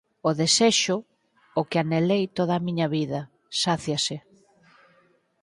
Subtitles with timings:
[0.29, 0.95] O desexo...
[1.59, 3.21] o que anhelei toda a miña vida,
[3.63, 4.17] sáciase!